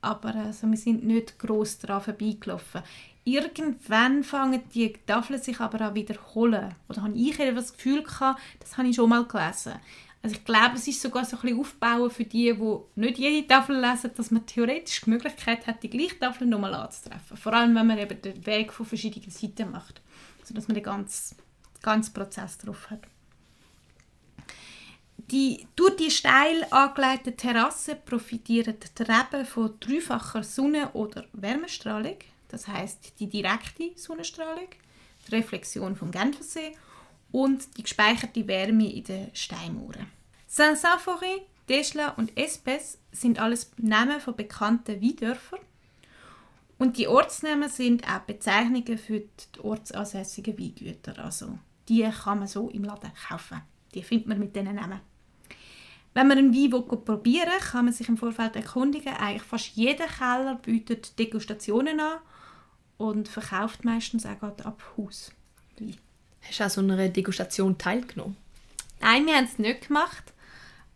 Aber 0.00 0.34
also, 0.34 0.68
wir 0.68 0.76
sind 0.76 1.04
nicht 1.04 1.38
gross 1.38 1.78
daran 1.78 2.02
vorbeigelaufen. 2.02 2.82
Irgendwann 3.24 4.24
fangen 4.24 4.62
die 4.74 4.92
Tafeln 5.06 5.40
sich 5.40 5.60
aber 5.60 5.88
auch 5.88 5.94
wiederholen. 5.94 6.74
Oder 6.88 7.02
habe 7.02 7.14
ich 7.14 7.36
das 7.36 7.74
Gefühl 7.74 8.02
gehabt, 8.02 8.40
das 8.60 8.76
habe 8.78 8.88
ich 8.88 8.96
schon 8.96 9.10
mal 9.10 9.24
gelesen. 9.24 9.74
Also 10.22 10.34
ich 10.36 10.44
glaube, 10.44 10.74
es 10.74 10.88
ist 10.88 11.00
sogar 11.00 11.24
so 11.24 11.36
ein 11.36 11.42
bisschen 11.42 11.60
aufbauen 11.60 12.10
für 12.10 12.24
die, 12.24 12.52
die 12.52 12.76
nicht 12.96 13.18
jede 13.18 13.46
Tafel 13.46 13.80
lesen, 13.80 14.10
dass 14.16 14.30
man 14.30 14.44
theoretisch 14.46 15.02
die 15.02 15.10
Möglichkeit 15.10 15.66
hat, 15.66 15.82
die 15.82 15.90
gleiche 15.90 16.18
Tafel 16.18 16.46
nochmal 16.46 16.74
anzutreffen. 16.74 17.36
Vor 17.36 17.52
allem, 17.52 17.74
wenn 17.74 17.86
man 17.86 17.98
eben 17.98 18.20
den 18.20 18.44
Weg 18.44 18.72
von 18.72 18.84
verschiedenen 18.84 19.30
Seiten 19.30 19.70
macht. 19.70 20.00
Sodass 20.42 20.66
man 20.66 20.74
den 20.74 20.82
ganzen, 20.82 21.36
ganzen 21.82 22.14
Prozess 22.14 22.58
drauf 22.58 22.90
hat. 22.90 23.00
Die, 25.30 25.66
durch 25.76 25.96
die 25.96 26.10
steil 26.10 26.66
angelegte 26.70 27.36
Terrasse 27.36 27.94
profitieren 27.94 28.76
die 28.80 29.02
Reben 29.02 29.44
von 29.44 29.78
dreifacher 29.78 30.42
Sonne- 30.42 30.90
oder 30.92 31.26
Wärmestrahlung. 31.32 32.16
Das 32.48 32.66
heißt 32.66 33.20
die 33.20 33.28
direkte 33.28 33.90
Sonnenstrahlung, 33.94 34.68
die 35.26 35.34
Reflexion 35.34 35.96
vom 35.96 36.10
Genfersee 36.10 36.72
und 37.32 37.76
die 37.76 37.82
gespeicherte 37.82 38.46
Wärme 38.46 38.92
in 38.92 39.04
den 39.04 39.34
Steinmauern. 39.34 40.06
Saint-Symphorien, 40.46 41.40
Tesla 41.66 42.10
und 42.10 42.36
Espes 42.36 42.98
sind 43.12 43.38
alles 43.38 43.70
Namen 43.76 44.20
von 44.20 44.34
bekannten 44.34 45.02
Weindörfern. 45.02 45.60
Und 46.78 46.96
die 46.96 47.08
Ortsnamen 47.08 47.68
sind 47.68 48.08
auch 48.08 48.20
Bezeichnungen 48.20 48.98
für 48.98 49.20
die 49.20 49.60
ortsansässigen 49.60 50.58
Weingüter. 50.58 51.18
Also 51.22 51.58
die 51.88 52.02
kann 52.02 52.38
man 52.38 52.48
so 52.48 52.70
im 52.70 52.84
Laden 52.84 53.10
kaufen. 53.28 53.60
Die 53.94 54.02
findet 54.02 54.28
man 54.28 54.38
mit 54.38 54.54
diesen 54.54 54.74
Namen. 54.74 55.00
Wenn 56.14 56.28
man 56.28 56.38
einen 56.38 56.54
Wein 56.54 57.04
probieren 57.04 57.48
will, 57.48 57.60
kann 57.60 57.84
man 57.84 57.94
sich 57.94 58.08
im 58.08 58.16
Vorfeld 58.16 58.56
erkundigen. 58.56 59.14
Eigentlich 59.14 59.42
fast 59.42 59.76
jeder 59.76 60.06
Keller 60.06 60.54
bietet 60.56 61.18
Degustationen 61.18 62.00
an 62.00 62.18
und 62.96 63.28
verkauft 63.28 63.84
meistens 63.84 64.24
auch 64.26 64.38
gerade 64.38 64.64
ab 64.64 64.82
Haus 64.96 65.32
Wein. 65.78 65.96
Hast 66.42 66.60
du 66.60 66.64
auch 66.64 66.70
so 66.70 66.80
einer 66.80 67.08
Degustation 67.08 67.76
teilgenommen? 67.78 68.36
Nein, 69.00 69.26
wir 69.26 69.36
haben 69.36 69.44
es 69.44 69.58
nicht 69.58 69.88
gemacht. 69.88 70.32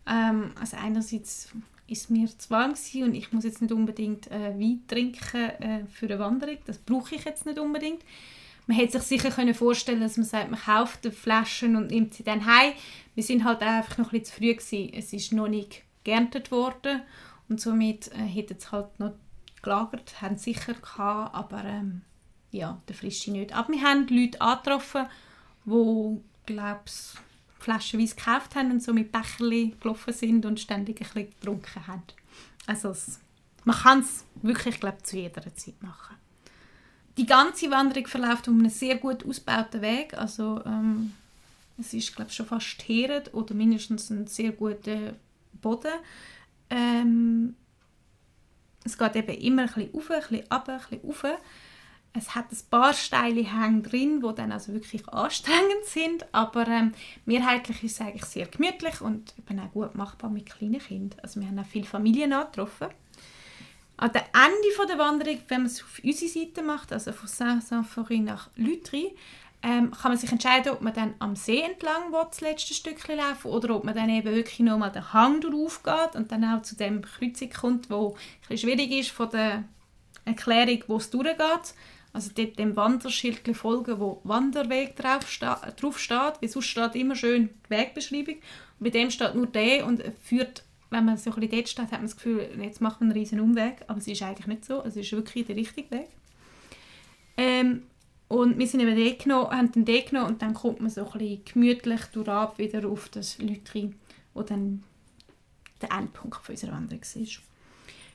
Ähm, 0.07 0.51
also 0.59 0.77
einerseits 0.77 1.49
ist 1.87 2.09
mir 2.09 2.27
zu 2.27 2.49
warm 2.49 2.73
und 2.95 3.13
ich 3.13 3.31
muss 3.31 3.43
jetzt 3.43 3.61
nicht 3.61 3.71
unbedingt 3.71 4.29
äh, 4.31 4.57
Wein 4.57 4.81
trinken 4.87 5.49
äh, 5.49 5.85
für 5.91 6.07
eine 6.07 6.19
Wanderung. 6.19 6.57
Das 6.65 6.77
brauche 6.77 7.15
ich 7.15 7.25
jetzt 7.25 7.45
nicht 7.45 7.59
unbedingt. 7.59 8.01
Man 8.65 8.77
hätte 8.77 8.99
sich 8.99 9.03
sicher 9.21 9.29
können 9.29 9.53
vorstellen 9.53 9.99
dass 9.99 10.17
man 10.17 10.25
sagt, 10.25 10.49
man 10.49 10.59
kauft 10.59 11.05
Flaschen 11.13 11.75
und 11.75 11.91
nimmt 11.91 12.13
sie 12.13 12.23
dann 12.23 12.45
heim. 12.45 12.73
Wir 13.15 13.23
sind 13.23 13.43
halt 13.43 13.61
einfach 13.61 13.97
noch 13.97 14.13
ein 14.13 14.19
bisschen 14.19 14.25
zu 14.25 14.39
früh 14.39 14.53
gewesen. 14.53 14.93
Es 14.93 15.13
ist 15.13 15.33
noch 15.33 15.49
nicht 15.49 15.83
geerntet 16.03 16.51
worden 16.51 17.01
und 17.49 17.59
somit 17.59 18.11
äh, 18.13 18.17
hätten 18.17 18.55
es 18.57 18.71
halt 18.71 18.99
noch 18.99 19.13
gelagert, 19.61 20.21
haben 20.21 20.37
sicher 20.37 20.73
gehabt, 20.73 21.35
aber 21.35 21.63
ähm, 21.63 22.01
ja, 22.51 22.81
der 22.87 22.95
Frische 22.95 23.31
nicht. 23.31 23.55
Aber 23.55 23.69
wir 23.69 23.81
haben 23.81 24.07
Leute 24.07 24.39
angetroffen, 24.41 25.07
glaube 25.65 26.81
ich, 26.85 27.19
flaschenweise 27.59 28.15
gekauft 28.15 28.55
haben 28.55 28.71
und 28.71 28.83
so 28.83 28.93
mit 28.93 29.11
Becherli 29.11 29.75
gelaufen 29.79 30.13
sind 30.13 30.45
und 30.45 30.59
ständig 30.59 31.01
ein 31.01 31.07
bisschen 31.07 31.29
getrunken 31.29 31.87
haben. 31.87 32.03
Also 32.67 32.89
es, 32.89 33.19
man 33.63 33.75
kann 33.75 33.99
es 33.99 34.25
wirklich, 34.41 34.79
glaube 34.79 35.01
zu 35.03 35.17
jeder 35.17 35.43
Zeit 35.55 35.81
machen. 35.81 36.15
Die 37.17 37.25
ganze 37.25 37.69
Wanderung 37.69 38.07
verläuft 38.07 38.47
um 38.47 38.59
einen 38.59 38.69
sehr 38.69 38.97
gut 38.97 39.25
ausgebauten 39.25 39.81
Weg. 39.81 40.13
Also 40.15 40.61
ähm, 40.65 41.13
es 41.77 41.93
ist, 41.93 42.15
glaube 42.15 42.31
schon 42.31 42.45
fast 42.45 42.87
Heret 42.87 43.33
oder 43.33 43.53
mindestens 43.53 44.09
ein 44.09 44.27
sehr 44.27 44.51
guter 44.51 45.13
Boden. 45.61 45.93
Ähm, 46.69 47.55
es 48.83 48.97
geht 48.97 49.15
eben 49.15 49.37
immer 49.37 49.61
ein 49.63 49.67
bisschen 49.67 49.93
auf, 49.95 50.11
ein 50.11 50.19
bisschen 50.19 50.47
runter, 50.51 50.73
ein 50.73 50.79
bisschen 50.79 51.09
rauf. 51.09 51.23
Es 52.15 52.35
hat 52.35 52.51
ein 52.51 52.59
paar 52.69 52.93
steile 52.93 53.41
Hänge 53.41 53.81
drin, 53.81 54.21
die 54.21 54.35
dann 54.35 54.51
also 54.51 54.71
wirklich 54.71 55.07
anstrengend 55.09 55.85
sind, 55.85 56.25
aber 56.31 56.67
ähm, 56.67 56.93
mehrheitlich 57.25 57.83
ist 57.83 57.93
es 57.93 58.01
eigentlich 58.01 58.25
sehr 58.25 58.45
gemütlich 58.45 59.01
und 59.01 59.33
eben 59.37 59.59
auch 59.59 59.71
gut 59.71 59.95
machbar 59.95 60.29
mit 60.29 60.45
kleinen 60.45 60.79
Kindern. 60.79 61.19
Also 61.23 61.41
wir 61.41 61.47
haben 61.47 61.57
auch 61.57 61.65
viele 61.65 61.85
Familien 61.85 62.33
angetroffen. 62.33 62.89
An 63.97 64.11
dem 64.11 64.21
Ende 64.33 64.87
der 64.87 64.97
Wanderung, 64.99 65.39
wenn 65.47 65.61
man 65.61 65.67
es 65.67 65.81
auf 65.81 65.99
unsere 66.03 66.31
Seite 66.31 66.61
macht, 66.61 66.93
also 66.93 67.11
von 67.11 67.27
Saint-Symphorien 67.27 68.25
nach 68.25 68.49
Lutry, 68.55 69.15
ähm, 69.63 69.91
kann 69.91 70.11
man 70.11 70.17
sich 70.17 70.31
entscheiden, 70.31 70.73
ob 70.73 70.81
man 70.81 70.93
dann 70.93 71.13
am 71.19 71.35
See 71.35 71.61
entlang 71.61 72.11
will, 72.11 72.25
das 72.29 72.41
letzte 72.41 72.73
Stückchen 72.73 73.17
laufen 73.17 73.49
oder 73.49 73.75
ob 73.75 73.85
man 73.85 73.95
dann 73.95 74.09
eben 74.09 74.35
wirklich 74.35 74.59
nochmal 74.59 74.91
den 74.91 75.13
Hang 75.13 75.39
geht 75.39 76.15
und 76.15 76.31
dann 76.31 76.43
auch 76.43 76.61
zu 76.63 76.75
dem 76.75 77.01
Kreuzung 77.01 77.49
kommt, 77.49 77.89
wo 77.89 78.17
ein 78.49 78.57
schwierig 78.57 78.91
ist 78.91 79.11
von 79.11 79.29
der 79.29 79.63
Erklärung, 80.25 80.83
wo 80.87 80.97
es 80.97 81.09
durchgeht. 81.09 81.73
Also 82.13 82.29
dort 82.35 82.59
dem 82.59 82.75
Wanderschild 82.75 83.41
folgen, 83.57 83.99
wo 83.99 84.21
Wanderweg 84.23 84.95
drauf, 84.95 85.27
steht, 85.29 86.41
weil 86.41 86.49
sonst 86.49 86.67
steht 86.67 86.95
immer 86.95 87.15
schön 87.15 87.49
die 87.65 87.69
Wegbeschreibung. 87.71 88.35
Und 88.35 88.83
bei 88.83 88.89
dem 88.91 89.09
steht 89.09 89.33
nur 89.33 89.47
der 89.47 89.85
und 89.87 90.03
führt, 90.21 90.63
wenn 90.91 91.05
man 91.05 91.17
so 91.17 91.31
ein 91.31 91.39
bisschen 91.39 91.51
dort 91.51 91.69
steht, 91.69 91.85
hat 91.85 91.91
man 91.93 92.03
das 92.03 92.15
Gefühl, 92.15 92.47
jetzt 92.61 92.81
machen 92.81 92.99
wir 92.99 93.05
einen 93.05 93.19
riesen 93.19 93.39
Umweg, 93.39 93.77
aber 93.87 93.97
es 93.97 94.07
ist 94.07 94.21
eigentlich 94.21 94.45
nicht 94.45 94.63
so, 94.63 94.83
es 94.83 94.95
ist 94.95 95.11
wirklich 95.11 95.47
der 95.47 95.55
richtige 95.55 95.89
Weg. 95.89 96.09
Ähm, 97.35 97.83
und 98.27 98.59
wir 98.59 98.67
sind 98.67 98.81
eben 98.81 98.95
dort 98.95 99.23
genommen, 99.23 99.49
haben 99.51 99.71
den 99.71 99.85
dort 99.85 100.09
genommen 100.09 100.29
und 100.29 100.41
dann 100.41 100.53
kommt 100.53 100.81
man 100.81 100.91
so 100.91 101.05
ein 101.05 101.17
bisschen 101.17 101.45
gemütlich 101.45 102.01
durch 102.13 102.57
wieder 102.57 102.87
auf 102.87 103.09
das 103.09 103.39
Lütri, 103.39 103.93
wo 104.35 104.43
dann 104.43 104.83
der 105.81 105.91
Endpunkt 105.91 106.47
unserer 106.47 106.73
Wanderung 106.73 107.01
ist. 107.01 107.41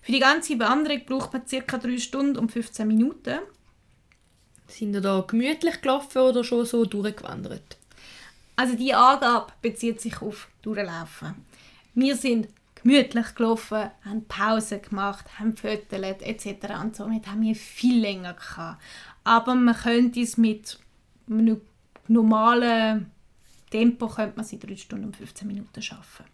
Für 0.02 0.12
die 0.12 0.20
ganze 0.20 0.58
Wanderung 0.58 1.04
braucht 1.04 1.32
man 1.32 1.42
ca. 1.44 1.78
3 1.78 1.98
Stunden 1.98 2.38
und 2.38 2.50
15 2.50 2.86
Minuten. 2.86 3.38
Sind 4.68 4.94
ihr 4.94 5.00
da 5.00 5.24
gemütlich 5.26 5.80
gelaufen 5.80 6.18
oder 6.18 6.44
schon 6.44 6.64
so 6.66 6.84
durchgewandert? 6.84 7.76
Also 8.54 8.76
die 8.76 8.94
Angabe 8.94 9.52
bezieht 9.62 10.00
sich 10.00 10.20
auf 10.20 10.48
Durchlaufen. 10.62 11.34
Wir 11.94 12.16
sind 12.16 12.48
gemütlich 12.74 13.34
gelaufen, 13.34 13.90
haben 14.04 14.24
Pause 14.26 14.78
gemacht, 14.78 15.24
haben 15.38 15.56
Fotos 15.56 15.98
etc. 16.20 16.46
Und 16.80 16.94
somit 16.96 17.26
haben 17.26 17.42
wir 17.42 17.54
viel 17.54 18.00
länger 18.00 18.34
gehabt. 18.34 18.82
Aber 19.24 19.54
man 19.54 19.74
könnte 19.74 20.20
es 20.20 20.36
mit 20.36 20.78
einem 21.28 21.60
normalen 22.06 23.10
Tempo 23.70 24.08
könnte 24.08 24.36
man 24.36 24.44
sie 24.44 24.58
3 24.58 24.76
Stunden 24.76 25.06
und 25.06 25.16
15 25.16 25.46
Minuten 25.46 25.82
schaffen. 25.82 26.24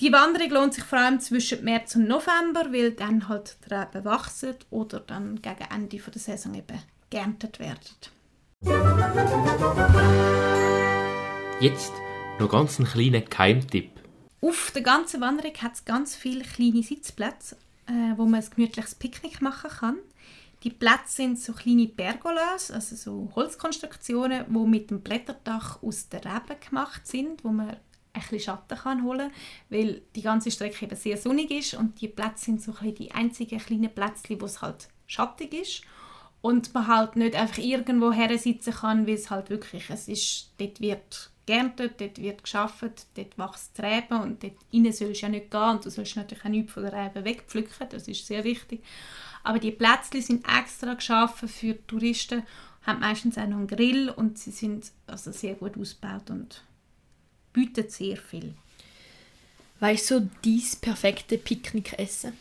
Die 0.00 0.10
Wanderung 0.12 0.48
lohnt 0.48 0.72
sich 0.72 0.84
vor 0.84 0.98
allem 0.98 1.20
zwischen 1.20 1.62
März 1.62 1.94
und 1.94 2.08
November, 2.08 2.72
weil 2.72 2.92
dann 2.92 3.28
halt 3.28 3.58
die 3.66 3.74
Reben 3.74 4.02
wachsen 4.06 4.54
oder 4.70 5.00
dann 5.00 5.42
gegen 5.42 5.66
Ende 5.70 5.98
der 5.98 6.18
Saison 6.18 6.54
eben 6.54 6.82
geerntet 7.10 7.58
werden. 7.58 7.80
Jetzt 11.60 11.92
noch 12.38 12.48
ganz 12.48 12.78
einen 12.78 12.88
kleinen 12.88 13.28
Keimtipp. 13.28 13.90
Auf 14.40 14.70
der 14.74 14.80
ganzen 14.80 15.20
Wanderung 15.20 15.54
hat 15.56 15.74
es 15.74 15.84
ganz 15.84 16.16
viele 16.16 16.44
kleine 16.44 16.82
Sitzplätze, 16.82 17.58
äh, 17.86 18.16
wo 18.16 18.24
man 18.24 18.42
ein 18.42 18.50
gemütliches 18.56 18.94
Picknick 18.94 19.42
machen 19.42 19.68
kann. 19.68 19.98
Die 20.62 20.70
Plätze 20.70 21.16
sind 21.16 21.38
so 21.38 21.52
kleine 21.52 21.88
Pergolas, 21.88 22.70
also 22.70 22.96
so 22.96 23.32
Holzkonstruktionen, 23.36 24.46
die 24.48 24.66
mit 24.66 24.90
dem 24.90 25.02
Blätterdach 25.02 25.82
aus 25.82 26.08
der 26.08 26.24
Reben 26.24 26.58
gemacht 26.58 27.06
sind, 27.06 27.44
wo 27.44 27.50
man 27.50 27.76
ein 28.12 28.20
bisschen 28.20 28.40
Schatten 28.40 28.78
kann 28.78 29.04
holen 29.04 29.30
weil 29.68 30.02
die 30.14 30.22
ganze 30.22 30.50
Strecke 30.50 30.84
eben 30.84 30.96
sehr 30.96 31.16
sonnig 31.16 31.50
ist 31.50 31.74
und 31.74 32.00
die 32.00 32.08
Plätze 32.08 32.46
sind 32.46 32.62
so 32.62 32.74
ein 32.80 32.94
die 32.94 33.12
einzigen 33.12 33.58
kleinen 33.58 33.94
Plätzchen, 33.94 34.40
wo 34.40 34.46
es 34.46 34.62
halt 34.62 34.88
schattig 35.06 35.54
ist 35.54 35.82
und 36.40 36.72
man 36.74 36.86
halt 36.86 37.16
nicht 37.16 37.34
einfach 37.34 37.58
irgendwo 37.58 38.12
her 38.12 38.36
sitzen 38.38 38.72
kann, 38.72 39.06
weil 39.06 39.14
es 39.14 39.30
halt 39.30 39.50
wirklich, 39.50 39.90
es 39.90 40.08
ist, 40.08 40.52
dort 40.58 40.80
wird 40.80 41.30
geerntet, 41.46 42.00
dort 42.00 42.18
wird 42.18 42.42
geschafft, 42.42 43.06
dort 43.14 43.38
wächst 43.38 43.70
das 43.74 43.84
Reben 43.84 44.20
und 44.20 44.42
dort 44.42 44.54
innen 44.70 44.92
sollst 44.92 45.22
du 45.22 45.26
ja 45.26 45.28
nicht 45.28 45.50
gehen 45.50 45.70
und 45.70 45.84
du 45.84 45.90
sollst 45.90 46.16
natürlich 46.16 46.44
auch 46.44 46.48
nichts 46.48 46.72
von 46.72 46.84
der 46.84 46.92
Reben 46.92 47.24
wegpflücken, 47.24 47.88
das 47.90 48.08
ist 48.08 48.26
sehr 48.26 48.44
wichtig. 48.44 48.82
Aber 49.42 49.58
die 49.58 49.72
Plätzchen 49.72 50.22
sind 50.22 50.46
extra 50.46 50.94
geschaffen 50.94 51.48
für 51.48 51.86
Touristen, 51.86 52.42
haben 52.82 53.00
meistens 53.00 53.36
auch 53.36 53.46
noch 53.46 53.58
einen 53.58 53.66
Grill 53.66 54.10
und 54.10 54.38
sie 54.38 54.50
sind 54.50 54.92
also 55.06 55.32
sehr 55.32 55.54
gut 55.54 55.76
ausgebaut 55.78 56.30
und 56.30 56.62
bietet 57.52 57.92
sehr 57.92 58.16
viel. 58.16 58.54
Weißt 59.80 60.10
du, 60.10 60.30
dies 60.44 60.76
perfekte 60.76 61.38
Picknickessen? 61.38 62.32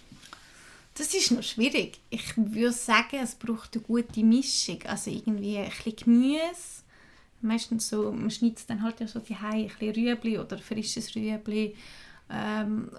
Das 0.95 1.13
ist 1.13 1.31
noch 1.31 1.43
schwierig. 1.43 1.99
Ich 2.09 2.35
würde 2.35 2.73
sagen, 2.73 3.19
es 3.23 3.35
braucht 3.35 3.73
eine 3.73 3.83
gute 3.83 4.21
Mischung. 4.21 4.83
Also 4.83 5.09
irgendwie 5.09 5.57
ein 5.57 5.69
bisschen 5.69 5.95
Gemüse. 5.95 6.83
Meistens 7.41 7.87
so, 7.87 8.11
man 8.11 8.29
schneidet 8.29 8.69
dann 8.69 8.83
halt 8.83 8.99
ja 8.99 9.07
so 9.07 9.19
die 9.19 9.35
ein 9.35 9.67
bisschen 9.67 9.95
Rüebli 9.95 10.37
oder 10.37 10.57
frisches 10.57 11.15
Rüebli. 11.15 11.73
Ähm, 12.29 12.91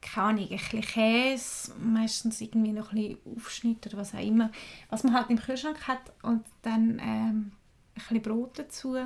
keine 0.00 0.26
Ahnung, 0.28 0.44
ein 0.44 0.58
bisschen 0.58 0.80
Käse, 0.82 1.72
meistens 1.80 2.40
irgendwie 2.40 2.72
noch 2.72 2.92
ein 2.92 2.98
bisschen 2.98 3.36
Aufschnitt 3.36 3.86
oder 3.86 3.96
was 3.96 4.14
auch 4.14 4.24
immer. 4.24 4.52
Was 4.90 5.02
man 5.02 5.14
halt 5.14 5.30
im 5.30 5.40
Kühlschrank 5.40 5.88
hat 5.88 6.12
und 6.22 6.44
dann 6.62 7.00
ähm, 7.00 7.00
ein 7.00 7.52
bisschen 7.94 8.22
Brot 8.22 8.58
dazu. 8.58 8.96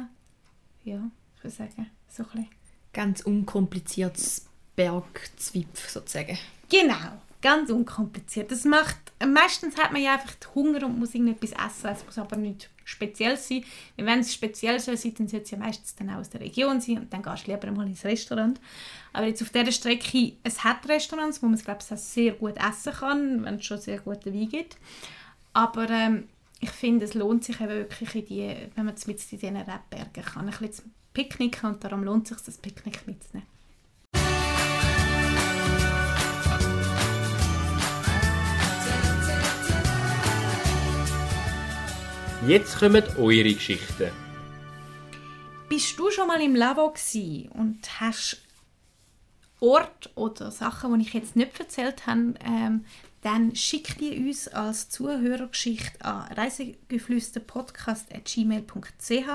Ja, 0.85 1.11
ich 1.38 1.45
würde 1.45 1.57
sagen, 1.57 1.90
so 2.09 2.23
ein 2.25 2.28
bisschen 2.28 2.49
Ganz 2.92 3.21
unkompliziertes 3.21 4.47
Bergzwipf 4.75 5.88
sozusagen. 5.88 6.38
Genau, 6.68 7.23
ganz 7.40 7.71
unkompliziert. 7.71 8.50
Das 8.50 8.64
macht, 8.64 8.97
meistens 9.25 9.76
hat 9.76 9.92
man 9.92 10.02
ja 10.02 10.14
einfach 10.14 10.35
Hunger 10.54 10.85
und 10.85 10.99
muss 10.99 11.14
irgendetwas 11.14 11.52
essen, 11.52 11.90
es 11.90 12.04
muss 12.04 12.18
aber 12.18 12.37
nicht 12.37 12.71
speziell 12.85 13.37
sein. 13.37 13.64
Wenn 13.97 14.21
es 14.21 14.35
speziell 14.35 14.80
soll 14.80 14.97
sein, 14.97 15.14
dann 15.18 15.28
sollte 15.28 15.45
es 15.45 15.50
ja 15.50 15.59
meistens 15.59 15.95
dann 15.95 16.11
auch 16.11 16.16
aus 16.16 16.30
der 16.30 16.40
Region 16.40 16.80
sein 16.80 16.99
und 16.99 17.12
dann 17.12 17.23
gehst 17.23 17.47
du 17.47 17.52
lieber 17.52 17.71
mal 17.71 17.87
ins 17.87 18.04
Restaurant. 18.04 18.61
Aber 19.12 19.26
jetzt 19.26 19.42
auf 19.42 19.50
dieser 19.50 19.73
Strecke, 19.73 20.33
es 20.42 20.64
hat 20.64 20.88
Restaurants, 20.88 21.42
wo 21.42 21.47
man 21.47 21.54
es 21.54 21.64
glaube 21.64 21.80
ich 21.88 21.99
sehr 21.99 22.33
gut 22.33 22.57
essen 22.57 22.92
kann, 22.95 23.45
wenn 23.45 23.57
es 23.57 23.64
schon 23.64 23.78
sehr 23.78 24.00
guten 24.00 24.33
Wein 24.33 24.49
gibt. 24.49 24.78
Aber 25.52 25.88
ähm, 25.90 26.28
ich 26.61 26.71
finde, 26.71 27.04
es 27.04 27.14
lohnt 27.14 27.45
sich 27.45 27.61
eben 27.61 27.71
wirklich, 27.71 28.14
in 28.14 28.26
die, 28.26 28.57
wenn 28.75 28.87
man 28.87 28.95
mit 29.07 29.33
in 29.33 29.38
diesen 29.38 29.57
Rebbergen 29.57 30.25
kann, 30.25 30.49
ein 30.49 30.59
bisschen 30.59 30.92
picknicken 31.18 31.70
und 31.70 31.82
darum 31.82 32.04
lohnt 32.04 32.30
es 32.30 32.38
sich, 32.38 32.46
das 32.46 32.58
Picknick 32.58 33.04
mitzunehmen. 33.06 33.48
Jetzt 42.46 42.78
kommen 42.78 43.02
eure 43.18 43.52
Geschichten. 43.52 44.12
Bist 45.68 45.98
du 45.98 46.08
schon 46.12 46.28
mal 46.28 46.40
im 46.40 46.54
Lavo 46.54 46.94
und 47.50 48.00
hast 48.00 48.40
Ort 49.60 50.10
oder 50.14 50.52
Sachen, 50.52 50.96
die 50.98 51.04
ich 51.04 51.14
jetzt 51.14 51.34
nicht 51.34 51.58
erzählt 51.58 52.06
habe, 52.06 52.34
ähm, 52.44 52.84
dann 53.22 53.56
schick 53.56 53.98
die 53.98 54.16
uns 54.16 54.46
als 54.46 54.88
Zuhörergeschichte 54.88 56.04
an 56.04 56.32
reisegeflüsterpodcast.gmail.ch 56.32 59.28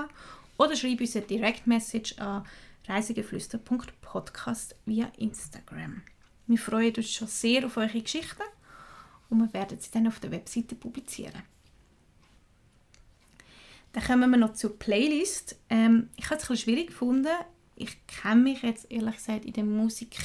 oder 0.63 0.75
schreib 0.77 1.01
uns 1.01 1.15
eine 1.15 1.25
Direct 1.25 1.67
Message 1.67 2.17
an 2.20 2.46
reisegeflüster.podcast 2.88 4.75
via 4.86 5.12
Instagram. 5.17 6.01
Wir 6.48 6.58
freuen 6.58 6.96
uns 6.96 7.12
schon 7.12 7.27
sehr 7.27 7.65
auf 7.65 7.77
eure 7.77 8.01
Geschichten 8.01 8.43
und 9.29 9.39
wir 9.39 9.53
werden 9.53 9.79
sie 9.79 9.91
dann 9.91 10.08
auf 10.08 10.20
der 10.20 10.32
Webseite 10.32 10.75
publizieren. 10.75 11.43
Dann 13.91 14.03
kommen 14.03 14.32
wir 14.32 14.38
noch 14.38 14.53
zur 14.53 14.79
Playlist. 14.79 15.58
Ähm, 15.70 16.10
ich 16.15 16.29
habe 16.29 16.41
es 16.41 16.50
ein 16.50 16.58
schwierig 16.58 16.88
gefunden. 16.88 17.27
Ich 17.75 17.98
kenne 18.08 18.41
mich 18.41 18.62
jetzt 18.62 18.89
ehrlich 18.89 19.15
gesagt 19.15 19.46
in 19.46 19.53
der 19.53 19.65
Musik, 19.65 20.17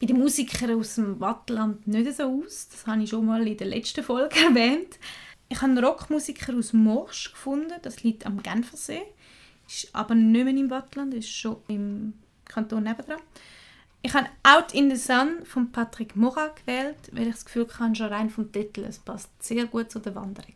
bei 0.00 0.06
den 0.06 0.18
Musikern 0.18 0.78
aus 0.78 0.96
dem 0.96 1.20
Wattland 1.20 1.86
nicht 1.86 2.14
so 2.16 2.24
aus. 2.24 2.68
Das 2.68 2.86
habe 2.86 3.02
ich 3.02 3.10
schon 3.10 3.26
mal 3.26 3.46
in 3.46 3.56
der 3.56 3.68
letzten 3.68 4.02
Folge 4.02 4.36
erwähnt. 4.44 4.98
Ich 5.48 5.58
habe 5.62 5.72
einen 5.72 5.84
Rockmusiker 5.84 6.56
aus 6.56 6.72
Morsch 6.72 7.32
gefunden. 7.32 7.74
Das 7.82 8.02
liegt 8.02 8.26
am 8.26 8.42
Genfersee. 8.42 9.02
Ist 9.66 9.94
aber 9.94 10.14
nicht 10.14 10.44
mehr 10.44 10.56
im 10.56 10.70
Wattland, 10.70 11.14
ist 11.14 11.30
schon 11.30 11.56
im 11.68 12.14
Kanton 12.44 12.84
nebendran. 12.84 13.20
Ich 14.02 14.14
habe 14.14 14.28
Out 14.44 14.72
in 14.72 14.88
the 14.88 14.96
Sun 14.96 15.44
von 15.44 15.72
Patrick 15.72 16.14
Mora 16.14 16.48
gewählt, 16.48 17.10
weil 17.12 17.26
ich 17.26 17.34
das 17.34 17.44
Gefühl 17.44 17.66
habe, 17.78 17.94
schon 17.96 18.06
rein 18.06 18.30
vom 18.30 18.52
Titel, 18.52 18.84
es 18.84 18.98
passt 18.98 19.30
sehr 19.42 19.66
gut 19.66 19.90
zu 19.90 19.98
der 19.98 20.14
Wanderung. 20.14 20.54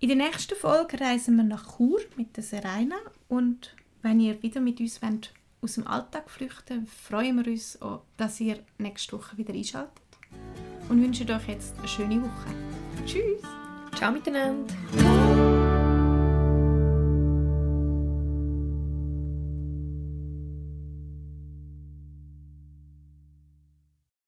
In 0.00 0.08
der 0.08 0.16
nächsten 0.16 0.56
Folge 0.56 1.00
reisen 1.00 1.36
wir 1.36 1.44
nach 1.44 1.76
Chur 1.76 2.00
mit 2.16 2.36
der 2.36 2.42
Serena 2.42 2.96
und 3.28 3.76
wenn 4.02 4.18
ihr 4.18 4.42
wieder 4.42 4.60
mit 4.60 4.80
uns 4.80 5.00
wollt, 5.00 5.32
aus 5.60 5.74
dem 5.74 5.86
Alltag 5.86 6.28
flüchten 6.28 6.88
freuen 6.88 7.36
wir 7.36 7.52
uns, 7.52 7.80
auch, 7.80 8.02
dass 8.16 8.40
ihr 8.40 8.58
nächste 8.78 9.16
Woche 9.16 9.38
wieder 9.38 9.54
einschaltet 9.54 10.02
und 10.88 11.00
wünschen 11.00 11.30
euch 11.30 11.46
jetzt 11.46 11.78
eine 11.78 11.86
schöne 11.86 12.20
Woche. 12.20 13.06
Tschüss! 13.06 13.42
Ciao 13.94 14.10
miteinander! 14.10 15.51